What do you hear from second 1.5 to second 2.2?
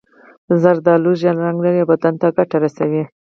لري او بدن